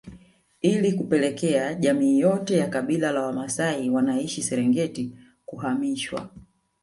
[0.61, 5.11] Ili kupelekea jamii yote ya kabila la Wamasai wanaishi Serengeti
[5.45, 6.29] kuhamishwa